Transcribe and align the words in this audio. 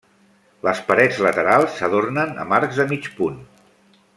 Les 0.67 0.79
parets 0.87 1.19
laterals 1.27 1.77
s'adornen 1.81 2.33
amb 2.45 2.59
arcs 2.61 2.81
de 2.81 2.89
mig 2.95 3.11
punt. 3.21 3.39